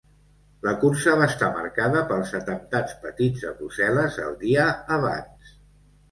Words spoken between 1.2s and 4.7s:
estar marcada pels atemptats patits a Brussel·les el dia